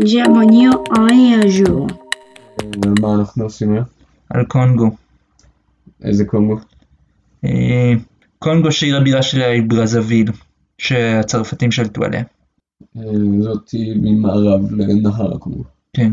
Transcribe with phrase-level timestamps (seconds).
[0.00, 0.06] Un
[1.48, 1.86] jour.
[2.84, 3.84] על מה אנחנו עושים היום?
[4.30, 4.90] על קונגו.
[6.02, 6.56] איזה קונגו?
[7.44, 7.92] אה,
[8.38, 10.30] קונגו שעיר הבירה שלה היא ברזוויל,
[10.78, 12.22] שהצרפתים שלטו עליה.
[12.96, 13.02] אה,
[13.40, 15.64] זאתי ממערב לנהר הקונגו.
[15.92, 16.12] כן.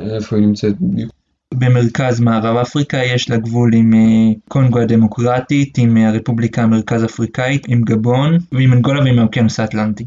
[0.00, 1.12] איפה היא נמצאת בדיוק?
[1.54, 3.92] במרכז מערב אפריקה יש לה גבול עם
[4.48, 10.04] קונגו הדמוקרטית, עם הרפובליקה המרכז אפריקאית, עם גבון, ועם אנגולה ועם האוקיינוס האטלנטי.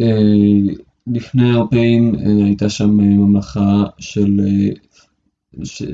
[0.00, 0.74] אה,
[1.06, 4.40] לפני האירופאים אה, הייתה שם אה, ממלכה של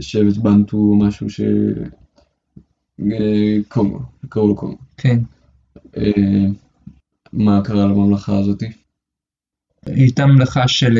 [0.01, 1.41] שבט בנטו או משהו ש...
[3.69, 4.79] קונגו, קראו לו קונגו.
[4.97, 5.19] כן.
[7.33, 8.67] מה קרה לממלכה הזאתי?
[9.87, 10.99] היא הייתה ממלכה של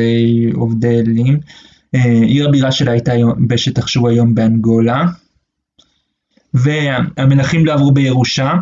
[0.53, 1.39] עובדי אלים.
[2.27, 5.05] עיר הבירה שלה הייתה היום- בשטח שהוא היום באנגולה.
[6.53, 8.53] והמלכים לא עברו בירושה,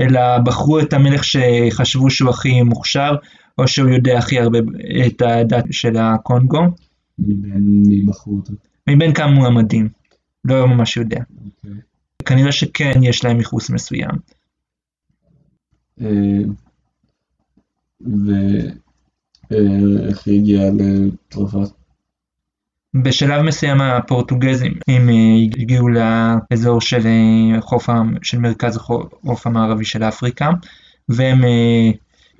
[0.00, 3.14] אלא בחרו את המלך שחשבו שהוא הכי מוכשר,
[3.58, 4.58] או שהוא יודע הכי הרבה
[5.06, 6.62] את הדת של הקונגו,
[7.18, 7.82] מבין?
[8.88, 9.88] מבין כמה מועמדים.
[10.44, 11.20] לא ממש יודע.
[11.44, 11.80] אוקיי.
[12.24, 14.10] כנראה שכן יש להם ייחוס מסוים.
[16.00, 16.42] אה,
[19.50, 21.72] ואיך היא הגיעה לצרפת?
[22.94, 25.14] בשלב מסוים הפורטוגזים הם אה,
[25.58, 27.88] הגיעו לאזור של אה, חוף,
[28.22, 30.50] של מרכז החוף המערבי של אפריקה
[31.08, 31.90] והם אה,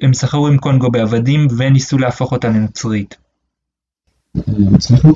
[0.03, 3.17] הם סחרו עם קונגו בעבדים וניסו להפוך אותה לנוצרית.
[4.37, 4.43] אה,
[4.75, 5.09] הצליחו?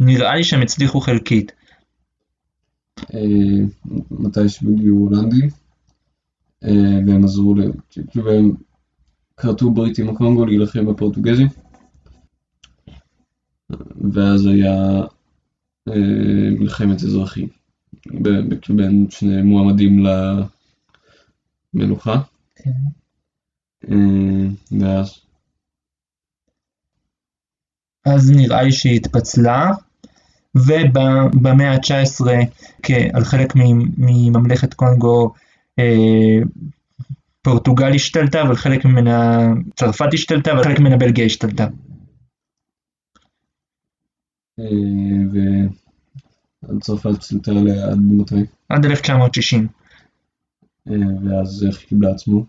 [0.00, 1.52] נראה לי שהם הצליחו חלקית.
[3.14, 3.20] אה,
[4.10, 5.48] מתי שהגיעו הולנדים
[6.64, 7.54] אה, והם עזרו.
[8.10, 8.52] כאילו הם
[9.36, 11.48] כרתו ברית עם הקונגו להילחם בפורטוגזים
[14.12, 15.00] ואז היה
[15.88, 17.48] אה, מלחמת אזרחים
[18.68, 20.04] בין שני מועמדים
[21.74, 22.14] למלוכה
[22.66, 22.72] אה,
[24.80, 25.20] ואז
[28.06, 29.70] אז נראה לי שהיא התפצלה
[30.54, 32.26] ובמאה ה-19
[33.14, 33.52] על חלק
[33.98, 35.34] מממלכת קונגו
[35.78, 36.38] אה,
[37.42, 39.46] פורטוגל השתלטה ועל חלק ממנה
[39.76, 41.66] צרפת השתלטה ועל חלק ממנה בלגיה השתלטה.
[44.58, 44.64] אה,
[46.76, 48.34] וצרפת עליה עד מתי
[48.68, 49.68] עד 1960.
[50.88, 50.94] אה,
[51.24, 52.44] ואז איך קיבלה עצמו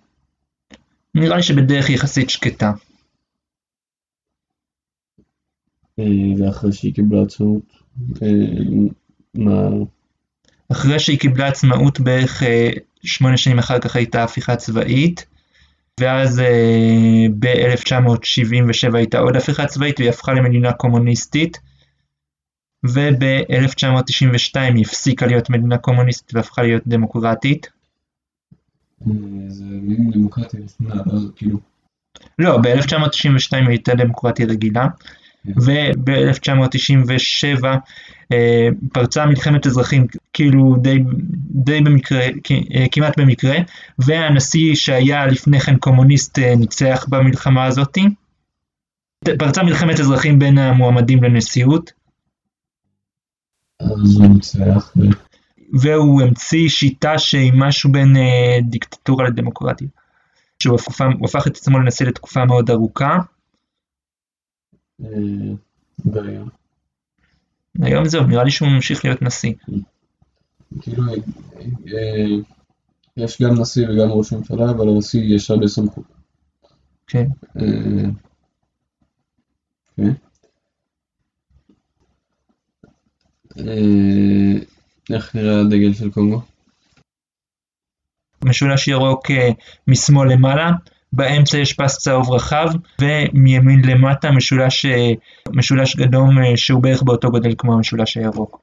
[1.16, 2.72] נראה לי שבדרך יחסית שקטה.
[6.00, 6.06] אה,
[6.40, 7.64] ואחרי שהיא קיבלה עצמאות
[8.22, 8.28] אה,
[9.34, 9.70] מה
[10.72, 12.70] אחרי שהיא קיבלה עצמאות בערך אה,
[13.04, 15.26] שמונה שנים אחר כך הייתה הפיכה צבאית,
[16.00, 21.60] ואז אה, ב-1977 הייתה עוד הפיכה צבאית והיא הפכה למדינה קומוניסטית,
[22.86, 27.70] וב-1992 היא הפסיקה להיות מדינה קומוניסטית והפכה להיות דמוקרטית.
[29.48, 31.60] זה מין דמוקרטיה ראשונה, ואז כאילו,
[32.40, 34.88] לא, ב-1992 היא הייתה דמוקרטיה רגילה,
[35.46, 37.66] וב-1997
[38.32, 41.04] אה, פרצה מלחמת אזרחים כאילו די,
[41.52, 42.22] די במקרה,
[42.76, 43.56] אה, כמעט במקרה,
[44.00, 47.98] והנשיא שהיה לפני כן קומוניסט אה, ניצח במלחמה הזאת.
[49.40, 51.92] פרצה מלחמת אזרחים בין המועמדים לנשיאות,
[53.80, 54.94] אז הוא ניצח,
[55.80, 59.88] והוא המציא שיטה שהיא משהו בין אה, דיקטטורה לדמוקרטיה.
[60.62, 63.18] שהוא הפך, הפך את עצמו לנשיא לתקופה מאוד ארוכה,
[65.04, 65.08] אה,
[66.06, 66.50] והיום,
[67.82, 69.54] היום זהו, נראה לי שהוא ממשיך להיות נשיא.
[70.82, 71.14] כאילו, אה,
[71.94, 72.36] אה,
[73.18, 76.06] יש גם נשיא וגם ראש ממשלה, אבל לנשיא יש הרבה סמכות.
[77.08, 77.28] כן.
[85.10, 86.42] איך נראה הדגל של קונגו?
[88.46, 89.50] משולש ירוק אה,
[89.88, 90.72] משמאל למעלה,
[91.14, 92.68] באמצע יש פס צהוב רחב,
[93.02, 95.12] ומימין למטה משולש, אה,
[95.54, 98.62] משולש גדום אה, שהוא בערך באותו גודל כמו המשולש הירוק.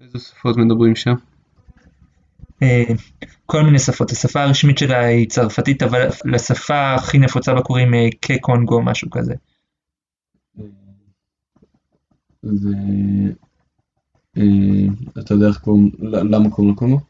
[0.00, 1.14] איזה שפות מדברים שם?
[3.46, 7.90] כל מיני שפות, השפה הרשמית שלה היא צרפתית, אבל לשפה הכי נפוצה בה קוראים
[8.22, 9.34] כקונגו, משהו כזה.
[15.16, 17.00] ואתה יודע איך קוראים, למה קוראים לקונגו?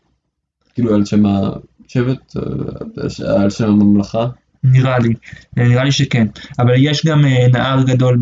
[0.75, 4.27] כאילו על שם השבט, אה, על שם הממלכה?
[4.65, 5.15] נראה לי,
[5.59, 6.27] אה, נראה לי שכן,
[6.59, 8.21] אבל יש גם אה, נהר גדול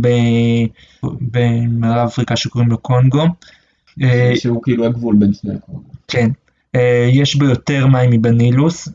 [1.02, 3.26] במערב אפריקה שקוראים לו קונגו.
[4.02, 5.82] אה, שהוא כאילו הגבול בין שני הקונגו.
[6.08, 6.30] כן,
[6.74, 8.88] אה, יש בו יותר מים מבנילוס,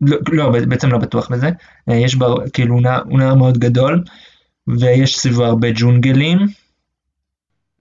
[0.00, 1.50] לא, לא, בעצם לא בטוח בזה,
[1.88, 2.74] אה, יש בו, כאילו,
[3.04, 4.04] הוא נהר מאוד גדול,
[4.78, 6.38] ויש סביבו הרבה ג'ונגלים.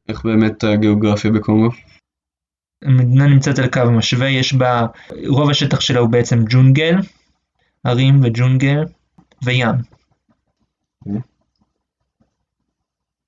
[0.09, 1.69] איך באמת הגיאוגרפיה בקונגו?
[2.81, 4.85] המדינה נמצאת על קו משווה, יש בה,
[5.27, 6.95] רוב השטח שלה הוא בעצם ג'ונגל,
[7.85, 8.83] הרים וג'ונגל
[9.44, 9.75] וים.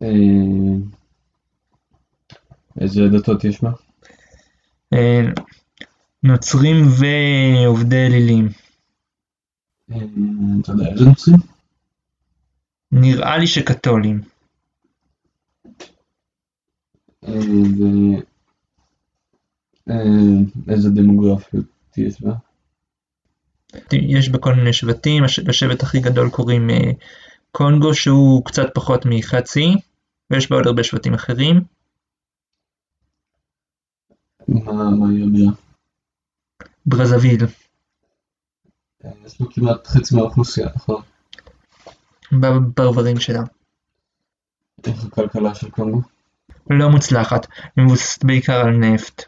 [0.01, 0.07] אה,
[2.81, 3.71] איזה דתות יש בה?
[4.93, 5.21] אה,
[6.23, 8.47] נוצרים ועובדי אלילים.
[9.91, 9.97] אה,
[10.61, 11.37] אתה יודע איזה נוצרים?
[12.91, 14.34] נראה לי שקתולים.
[17.27, 17.39] אה,
[17.79, 18.21] ו-
[19.89, 21.65] אה, דמוגרפיות
[21.97, 22.33] יש בה?
[23.91, 26.91] יש בה כל מיני שבטים, לשבט הכי גדול קוראים אה,
[27.51, 29.73] קונגו שהוא קצת פחות מחצי,
[30.31, 31.61] ויש בה עוד הרבה שבטים אחרים.
[34.47, 35.51] מה מה היא הבירה?
[36.85, 37.43] ברזוויל,
[39.05, 41.01] אה, יש בה כמעט חצי מהאוכלוסייה, נכון?
[42.31, 43.43] בפרברים שלה.
[44.87, 46.01] איך הכלכלה של קונגו?
[46.69, 47.47] לא מוצלחת,
[47.77, 49.23] מבוססת בעיקר על נפט.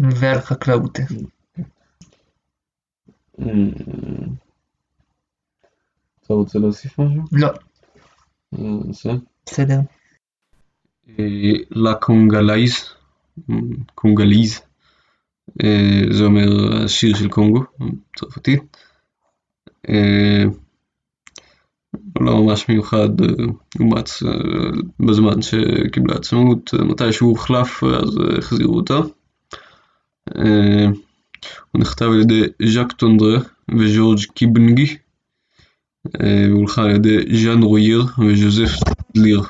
[0.00, 0.98] ועל חקלאות.
[3.40, 3.46] אה,
[6.24, 7.22] אתה רוצה להוסיף משהו?
[7.32, 7.48] לא,
[8.54, 9.14] אה, בסדר.
[9.46, 9.80] בסדר.
[11.70, 12.74] לה קונגלייז,
[13.94, 14.60] קונגליז,
[15.64, 17.64] אה, זה אומר השיר של קונגו,
[18.16, 18.76] צרפתית.
[22.20, 23.26] לא ממש מיוחד, אה,
[23.80, 24.30] אומץ אה,
[25.00, 29.02] בזמן שקיבלה עצמאות, אה, מתי שהוא הוחלף אז החזירו אותו.
[30.36, 30.86] אה,
[31.70, 33.38] הוא נכתב על ידי ז'אק טונדרה
[33.78, 34.96] וז'ורג' קיבנגי,
[36.50, 38.70] והולחן על ידי ז'אן רויר וז'וזף
[39.14, 39.42] ליר.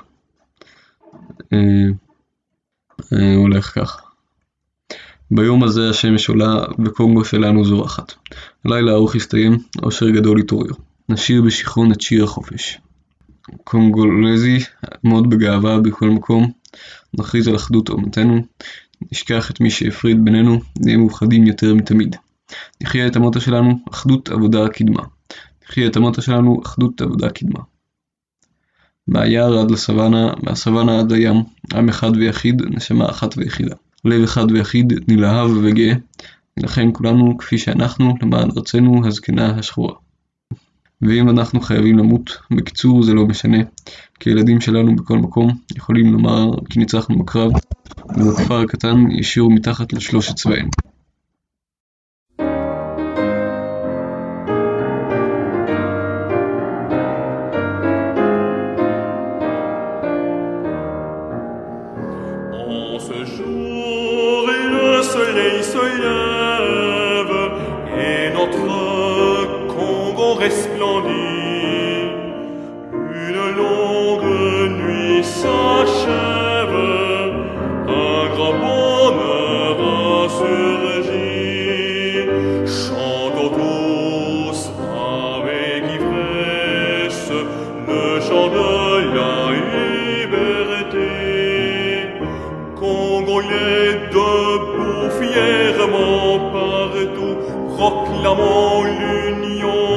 [1.52, 1.58] אה,
[3.12, 4.02] אה, הוא הולך כך.
[5.30, 8.14] ביום הזה השמש עולה וקונגו שלנו זורחת.
[8.64, 10.72] הלילה הארוך הסתיים, אושר גדול התעורר.
[11.10, 12.78] נשיר בשיכרון את שיר החופש.
[13.64, 14.58] קונגולזי,
[15.04, 16.50] עמוד בגאווה בכל מקום,
[17.14, 18.40] נכריז על אחדות אומתנו,
[19.12, 22.16] נשכח את מי שהפריד בינינו, נהיה מאוחדים יותר מתמיד.
[22.82, 25.02] נחיה את המוטו שלנו, אחדות, עבודה, קדמה.
[25.64, 27.60] נחיה את המוטו שלנו, אחדות, עבודה, קדמה.
[29.08, 31.36] מהיער עד לסוואנה, מהסוואנה עד לים,
[31.74, 33.74] עם אחד ויחיד, נשמה אחת ויחידה.
[34.04, 35.92] לב אחד ויחיד, נלהב וגאה,
[36.56, 39.94] נילחם כולנו כפי שאנחנו, למען ארצנו הזקנה השחורה.
[41.02, 43.58] ואם אנחנו חייבים למות, בקיצור זה לא משנה,
[44.20, 47.52] כי הילדים שלנו בכל מקום יכולים לומר כי ניצחנו בקרב,
[48.16, 50.89] ובכפר הקטן ישירו מתחת לשלושת צבאינו.
[88.14, 88.68] Le chant de
[89.16, 89.34] la
[89.74, 91.10] liberté.
[92.78, 97.36] Congolais debout fièrement partout,
[97.76, 99.89] proclamons l'union